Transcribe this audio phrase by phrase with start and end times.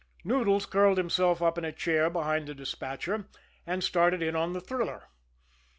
[0.23, 3.29] Noodles curled himself up in a chair behind the despatcher
[3.67, 5.09] and started in on the thriller.